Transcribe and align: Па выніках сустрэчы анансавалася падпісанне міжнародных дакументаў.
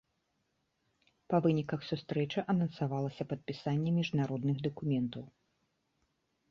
Па 1.33 1.37
выніках 1.47 1.85
сустрэчы 1.91 2.39
анансавалася 2.55 3.23
падпісанне 3.35 3.91
міжнародных 4.01 4.57
дакументаў. 4.71 5.23